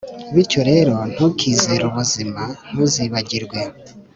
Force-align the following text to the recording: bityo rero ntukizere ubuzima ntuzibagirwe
bityo 0.33 0.61
rero 0.71 0.95
ntukizere 1.13 1.83
ubuzima 1.89 2.41
ntuzibagirwe 2.71 3.59